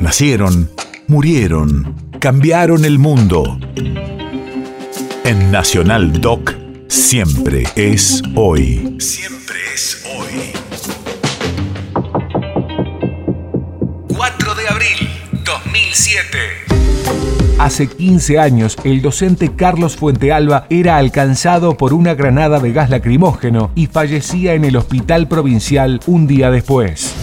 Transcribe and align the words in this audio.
Nacieron, 0.00 0.70
murieron, 1.08 1.94
cambiaron 2.20 2.86
el 2.86 2.98
mundo. 2.98 3.60
En 5.24 5.50
Nacional 5.52 6.22
Doc, 6.22 6.54
siempre 6.88 7.64
es 7.76 8.22
hoy. 8.34 8.96
Siempre 8.98 9.56
es 9.74 10.02
hoy. 10.16 10.52
4 14.08 14.54
de 14.54 14.68
abril 14.68 15.08
2007. 15.44 16.38
Hace 17.58 17.86
15 17.86 18.38
años, 18.38 18.78
el 18.84 19.02
docente 19.02 19.54
Carlos 19.54 19.96
Fuentealba 19.96 20.66
era 20.70 20.96
alcanzado 20.96 21.76
por 21.76 21.92
una 21.92 22.14
granada 22.14 22.58
de 22.58 22.72
gas 22.72 22.88
lacrimógeno 22.88 23.70
y 23.74 23.86
fallecía 23.86 24.54
en 24.54 24.64
el 24.64 24.76
hospital 24.76 25.28
provincial 25.28 26.00
un 26.06 26.26
día 26.26 26.50
después. 26.50 27.14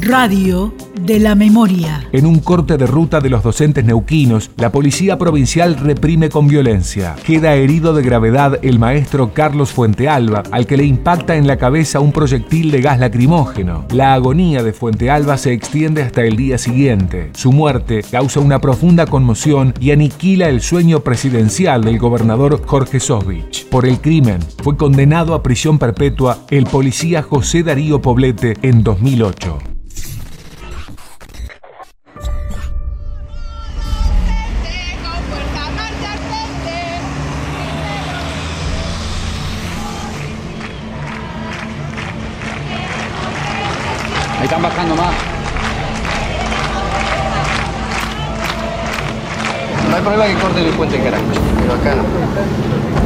Radio 0.00 0.72
de 1.02 1.20
la 1.20 1.34
memoria. 1.34 2.08
En 2.12 2.24
un 2.24 2.38
corte 2.38 2.78
de 2.78 2.86
ruta 2.86 3.20
de 3.20 3.28
los 3.28 3.42
docentes 3.42 3.84
neuquinos, 3.84 4.50
la 4.56 4.72
policía 4.72 5.18
provincial 5.18 5.76
reprime 5.76 6.30
con 6.30 6.48
violencia. 6.48 7.14
Queda 7.24 7.54
herido 7.54 7.92
de 7.92 8.02
gravedad 8.02 8.58
el 8.62 8.78
maestro 8.78 9.34
Carlos 9.34 9.70
Fuentealba, 9.72 10.44
al 10.50 10.66
que 10.66 10.78
le 10.78 10.84
impacta 10.84 11.36
en 11.36 11.46
la 11.46 11.58
cabeza 11.58 12.00
un 12.00 12.12
proyectil 12.12 12.70
de 12.70 12.80
gas 12.80 13.00
lacrimógeno. 13.00 13.84
La 13.90 14.14
agonía 14.14 14.62
de 14.62 14.72
Fuentealba 14.72 15.36
se 15.36 15.52
extiende 15.52 16.02
hasta 16.02 16.22
el 16.22 16.36
día 16.36 16.56
siguiente. 16.56 17.30
Su 17.34 17.52
muerte 17.52 18.02
causa 18.10 18.40
una 18.40 18.60
profunda 18.60 19.06
conmoción 19.06 19.74
y 19.78 19.90
aniquila 19.90 20.48
el 20.48 20.62
sueño 20.62 21.00
presidencial 21.00 21.84
del 21.84 21.98
gobernador 21.98 22.62
Jorge 22.64 22.98
Sovich. 22.98 23.68
Por 23.68 23.86
el 23.86 24.00
crimen, 24.00 24.38
fue 24.62 24.76
condenado 24.76 25.34
a 25.34 25.42
prisión 25.42 25.78
perpetua 25.78 26.38
el 26.50 26.64
policía 26.64 27.22
José 27.22 27.62
Darío 27.62 28.00
Poblete 28.00 28.54
en 28.62 28.82
2008. 28.82 29.71
Ahí 44.38 44.44
están 44.44 44.62
bajando 44.62 44.96
más. 44.96 45.12
No 49.88 49.96
hay 49.96 50.02
problema 50.02 50.26
que 50.26 50.34
corten 50.34 50.66
el 50.66 50.72
puente 50.72 50.96
en 50.96 51.04
Caracas, 51.04 51.38
pero 51.60 51.74
acá 51.74 51.94
no. 51.94 52.04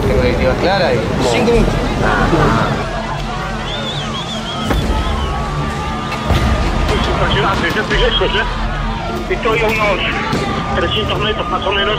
Tengo 0.07 0.23
directiva 0.23 0.55
clara 0.61 0.95
y... 0.95 1.01
Cinco 1.33 1.53
minutos. 1.53 1.75
Es 6.89 7.09
impresionante, 7.09 7.69
yo 7.75 7.83
estoy 7.83 7.99
lejos, 7.99 8.31
¿eh? 8.31 9.35
Estoy 9.35 9.59
a 9.59 9.67
unos 9.67 10.77
300 10.77 11.19
metros 11.19 11.49
más 11.51 11.67
o 11.67 11.73
menos 11.73 11.99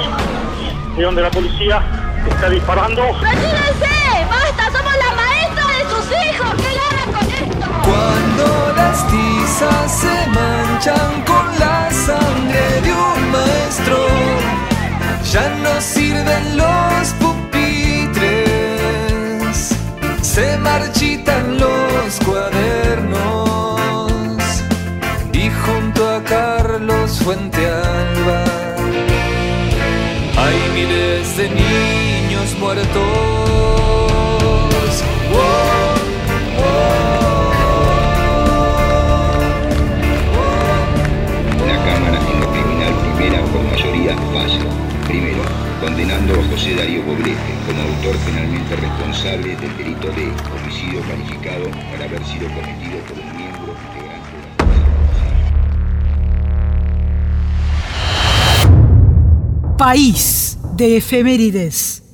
de 0.96 1.04
donde 1.04 1.22
la 1.22 1.32
policía 1.32 1.82
está 2.30 2.50
disparando. 2.50 3.04
¡Retírese! 3.22 3.87
Sirven 16.28 16.58
los 16.58 17.08
pupitres, 17.20 18.26
se 20.22 20.58
marchitan 20.58 21.58
los 21.58 22.20
cuadernos 22.26 24.12
y 25.34 25.50
junto 25.50 26.10
a 26.10 26.24
Carlos 26.24 27.20
Fuentealba 27.24 28.44
hay 30.38 30.70
miles 30.74 31.38
de 31.38 31.50
niños 31.50 32.58
muertos. 32.60 33.37
José 46.68 46.76
Darío 46.76 47.02
Poblete 47.06 47.54
como 47.66 47.82
autor 47.82 48.18
penalmente 48.26 48.76
responsable 48.76 49.56
del 49.56 49.78
delito 49.78 50.08
de 50.10 50.34
homicidio 50.52 51.02
calificado 51.08 51.72
para 51.90 52.04
haber 52.04 52.22
sido 52.26 52.50
cometido 52.50 53.00
por 53.08 53.18
un 53.18 53.38
miembro 53.38 53.74
integrante 53.88 54.36
de 54.36 54.48
la 54.50 54.60
fuerza. 59.62 59.78
País 59.78 60.58
de 60.76 60.98
efemérides. 60.98 62.07